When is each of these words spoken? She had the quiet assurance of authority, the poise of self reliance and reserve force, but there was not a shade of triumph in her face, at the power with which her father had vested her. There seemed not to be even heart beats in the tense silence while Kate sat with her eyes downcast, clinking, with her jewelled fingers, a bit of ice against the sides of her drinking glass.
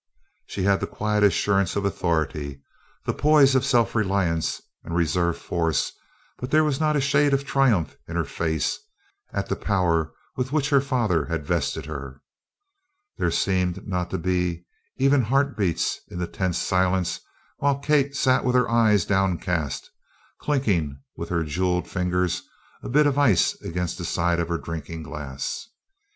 She 0.47 0.63
had 0.63 0.79
the 0.79 0.87
quiet 0.87 1.23
assurance 1.23 1.75
of 1.75 1.85
authority, 1.85 2.59
the 3.05 3.13
poise 3.13 3.53
of 3.53 3.63
self 3.63 3.93
reliance 3.93 4.59
and 4.83 4.95
reserve 4.95 5.37
force, 5.37 5.91
but 6.39 6.49
there 6.49 6.63
was 6.63 6.79
not 6.79 6.95
a 6.95 6.99
shade 6.99 7.35
of 7.35 7.45
triumph 7.45 7.95
in 8.07 8.15
her 8.15 8.25
face, 8.25 8.79
at 9.31 9.47
the 9.47 9.55
power 9.55 10.11
with 10.35 10.51
which 10.51 10.71
her 10.71 10.81
father 10.81 11.25
had 11.25 11.45
vested 11.45 11.85
her. 11.85 12.19
There 13.19 13.29
seemed 13.29 13.87
not 13.87 14.09
to 14.09 14.17
be 14.17 14.65
even 14.97 15.21
heart 15.21 15.55
beats 15.55 15.99
in 16.07 16.17
the 16.17 16.25
tense 16.25 16.57
silence 16.57 17.19
while 17.57 17.77
Kate 17.77 18.15
sat 18.15 18.43
with 18.43 18.55
her 18.55 18.67
eyes 18.67 19.05
downcast, 19.05 19.87
clinking, 20.39 20.99
with 21.15 21.29
her 21.29 21.43
jewelled 21.43 21.87
fingers, 21.87 22.41
a 22.81 22.89
bit 22.89 23.05
of 23.05 23.19
ice 23.19 23.53
against 23.61 23.99
the 23.99 24.05
sides 24.05 24.41
of 24.41 24.47
her 24.47 24.57
drinking 24.57 25.03
glass. 25.03 25.67